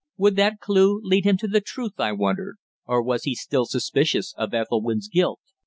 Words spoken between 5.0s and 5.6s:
guilt?